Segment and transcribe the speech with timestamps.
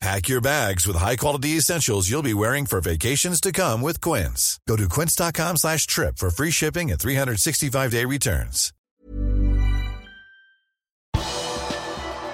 [0.00, 4.58] Pack your bags with high-quality essentials you'll be wearing for vacations to come with Quince.
[4.66, 8.72] Go to quince.com slash trip for free shipping and 365-day returns.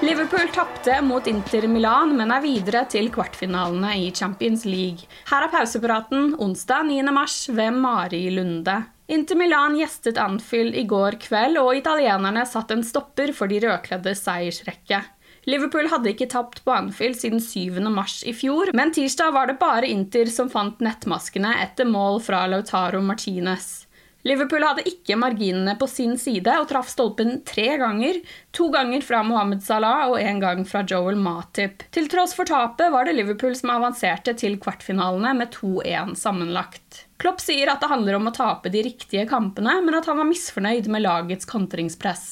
[0.00, 5.08] Liverpool tapte mot Inter Milan, men er videre til kvartfinalene i Champions League.
[5.26, 7.02] Her er pausepraten onsdag 9.
[7.10, 8.76] mars ved Mari Lunde.
[9.10, 14.14] Inter Milan gjestet Anfield i går kveld, og italienerne satt en stopper for de rødkledde
[14.14, 15.02] seiersrekke.
[15.46, 17.78] Liverpool hadde ikke tapt på Anfield siden 7.
[17.92, 22.46] mars i fjor, men tirsdag var det bare Inter som fant nettmaskene etter mål fra
[22.50, 23.88] Lautaro Martinez.
[24.26, 28.18] Liverpool hadde ikke marginene på sin side og traff stolpen tre ganger.
[28.56, 31.84] To ganger fra Mohammed Salah og én gang fra Joel Matip.
[31.94, 37.04] Til tross for tapet var det Liverpool som avanserte til kvartfinalene med 2-1 sammenlagt.
[37.22, 40.28] Klopp sier at det handler om å tape de riktige kampene, men at han var
[40.28, 42.26] misfornøyd med lagets kontringspress.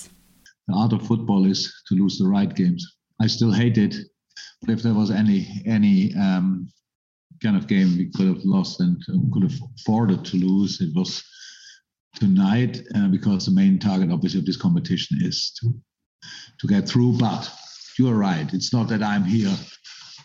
[3.20, 3.94] I still hate it,
[4.60, 6.68] but if there was any any um,
[7.42, 9.00] kind of game we could have lost and
[9.32, 11.22] could have afforded to lose, it was
[12.14, 15.74] tonight uh, because the main target obviously of this competition is to
[16.58, 17.50] to get through but
[17.98, 18.52] you are right.
[18.52, 19.54] It's not that i'm here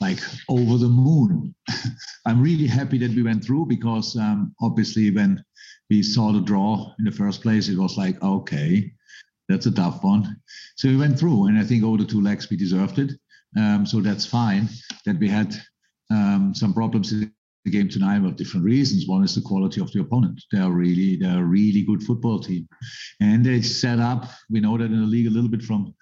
[0.02, 0.20] like
[0.50, 1.54] over the moon.
[2.26, 5.44] I'm really happy that we went through because um, obviously when
[5.90, 8.92] we saw the draw in the first place it was like okay
[9.52, 10.36] that's a tough one
[10.76, 13.12] so we went through and i think over the two legs we deserved it
[13.58, 14.70] um, so that's fine
[15.06, 15.54] that we had
[16.10, 17.32] um, some problems in
[17.66, 19.08] the game tonight for different reasons.
[19.08, 20.42] One is the quality of the opponent.
[20.52, 22.68] They are really they're a really good football team,
[23.20, 24.26] and they set up.
[24.50, 25.94] We know that in the league a little bit from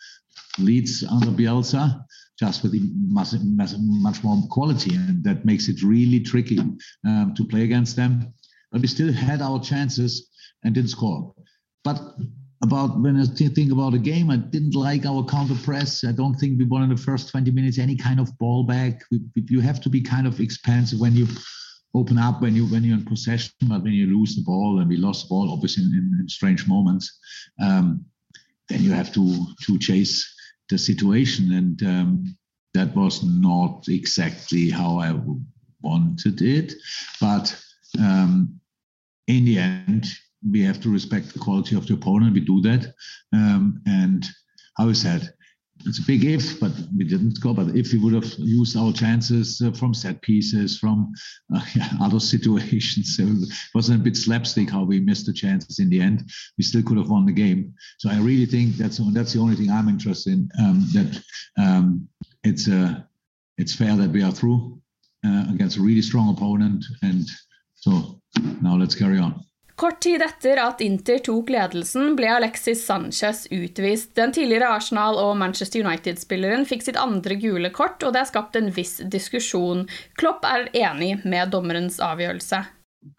[0.57, 2.01] Leeds under Bielsa,
[2.39, 6.59] just with much, much more quality, and that makes it really tricky
[7.05, 8.33] um, to play against them.
[8.71, 10.29] But we still had our chances
[10.63, 11.33] and didn't score.
[11.83, 11.99] But
[12.61, 16.03] about when I think about the game, I didn't like our counter press.
[16.03, 19.01] I don't think we won in the first 20 minutes any kind of ball back.
[19.11, 21.27] We, you have to be kind of expansive when you
[21.95, 24.89] open up when you when you're in possession, but when you lose the ball, and
[24.89, 27.19] we lost the ball obviously in, in, in strange moments,
[27.61, 28.05] um,
[28.67, 30.31] then you have to to chase
[30.69, 32.37] the situation, and um,
[32.73, 35.19] that was not exactly how I
[35.81, 36.73] wanted it,
[37.19, 37.59] but
[37.99, 38.59] um,
[39.27, 40.05] in the end
[40.47, 42.33] we have to respect the quality of the opponent.
[42.33, 42.93] We do that.
[43.33, 44.25] Um, and
[44.77, 45.33] how is that?
[45.85, 47.53] It's a big if, but we didn't score.
[47.53, 51.13] But if we would have used our chances uh, from set pieces, from
[51.55, 55.79] uh, yeah, other situations, so it wasn't a bit slapstick how we missed the chances
[55.79, 56.29] in the end.
[56.57, 57.73] We still could have won the game.
[57.97, 60.49] So I really think that's that's the only thing I'm interested in.
[60.59, 61.23] Um, that
[61.57, 62.09] um,
[62.43, 63.01] it's uh,
[63.57, 64.81] it's fair that we are through
[65.25, 67.25] uh, against a really strong opponent, and
[67.75, 68.21] so
[68.61, 69.45] now let's carry on.
[69.79, 74.09] Kort tid etter at Inter tok ledelsen, ble Alexis Sanchez utvist.
[74.15, 78.59] Den tidligere Arsenal- og Manchester United-spilleren fikk sitt andre gule kort, og det har skapt
[78.59, 79.85] en viss diskusjon.
[80.19, 82.59] Klopp er enig med dommerens avgjørelse.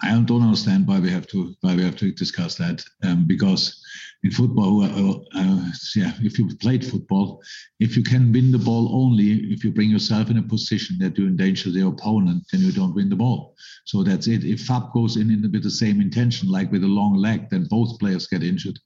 [0.05, 3.81] I don't understand why we have to why we have to discuss that um, because
[4.23, 7.43] in football, uh, uh, yeah, if you played football,
[7.79, 11.17] if you can win the ball only if you bring yourself in a position that
[11.17, 13.55] you endanger the opponent, then you don't win the ball.
[13.87, 14.45] So that's it.
[14.45, 17.67] If Fab goes in, in with the same intention, like with a long leg, then
[17.71, 18.79] both players get injured.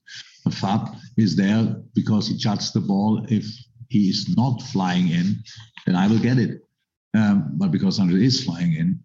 [0.51, 3.25] Fab is there because he judged the ball.
[3.27, 3.45] If
[3.89, 5.43] he is not flying in,
[5.85, 6.61] then I will get it.
[7.13, 8.99] Um, but because Andre is flying in,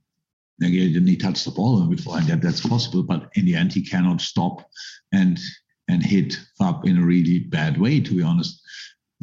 [0.63, 3.03] again, he touched the ball before, and that, that's possible.
[3.03, 4.69] But in the end, he cannot stop
[5.13, 5.41] and
[5.91, 8.61] and hit Fab in a really bad way, to be honest.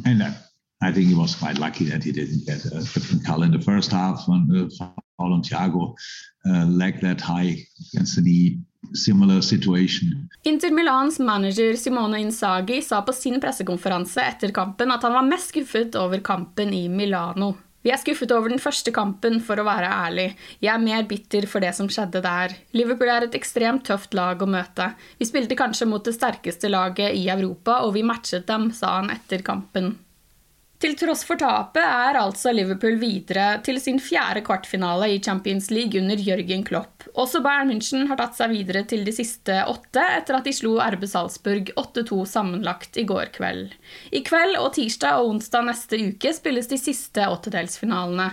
[0.04, 0.30] And uh,
[0.82, 3.60] I think he was quite lucky that he didn't get a different color in the
[3.60, 4.86] first half when uh,
[5.18, 5.94] Paulo Thiago
[6.48, 7.56] uh, lagged that high
[7.92, 8.58] against the
[8.94, 10.28] similar situation.
[10.44, 15.50] Inter Milans manager Simone Inzaghi sa på sin pressekonferanse etter kampen at han var mest
[15.50, 17.56] skuffet over kampen i Milano.
[17.86, 20.26] Vi er skuffet over den første kampen, for å være ærlig.
[20.58, 22.56] Jeg er mer bitter for det som skjedde der.
[22.74, 24.90] Liverpool er et ekstremt tøft lag å møte.
[25.20, 29.14] Vi spilte kanskje mot det sterkeste laget i Europa, og vi matchet dem, sa han
[29.14, 29.94] etter kampen.
[30.78, 35.98] Til tross for tapet er altså Liverpool videre til sin fjerde kvartfinale i Champions League
[35.98, 37.02] under Jørgen Klopp.
[37.18, 40.76] Også Bayern München har tatt seg videre til de siste åtte etter at de slo
[40.78, 43.74] RB Salzburg 8-2 sammenlagt i går kveld.
[44.14, 48.28] I kveld og tirsdag og onsdag neste uke spilles de siste åttedelsfinalene.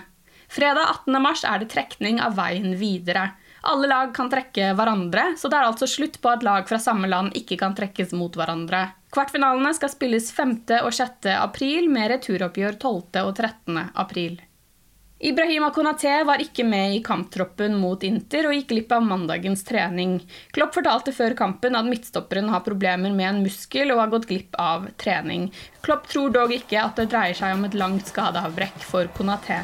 [0.45, 1.17] Fredag 18.
[1.25, 3.31] mars er det trekning av veien videre.
[3.65, 7.09] Alle lag kan trekke hverandre, så det er altså slutt på at lag fra samme
[7.09, 8.91] land ikke kan trekkes mot hverandre.
[9.15, 10.57] Kvartfinalene skal spilles 5.
[10.83, 11.31] og 6.
[11.33, 13.23] april, med returoppgjør 12.
[13.23, 13.79] og 13.
[13.95, 14.43] april.
[15.25, 20.17] Ibrahima Konaté var ikke med i kamptroppen mot Inter og gikk glipp av mandagens trening.
[20.53, 24.59] Klopp fortalte før kampen at midtstopperen har problemer med en muskel og har gått glipp
[24.61, 25.47] av trening.
[25.87, 29.63] Klopp tror dog ikke at det dreier seg om et langt skadeavbrekk for Konaté.